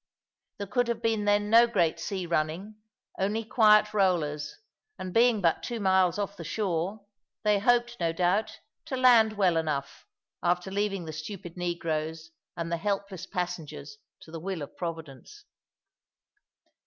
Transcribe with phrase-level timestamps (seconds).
[0.57, 2.73] There could have been then no great sea running,
[3.19, 4.55] only quiet rollers;
[4.97, 7.05] and being but two miles off the shore,
[7.43, 10.07] they hoped, no doubt, to land well enough,
[10.41, 15.45] after leaving the stupid negroes and the helpless passengers to the will of Providence.